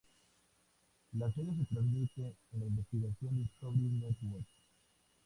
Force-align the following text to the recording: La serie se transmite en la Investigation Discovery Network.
La 1.13 1.31
serie 1.31 1.55
se 1.59 1.71
transmite 1.75 2.17
en 2.53 2.59
la 2.59 2.65
Investigation 2.65 3.29
Discovery 3.33 3.99
Network. 3.99 4.47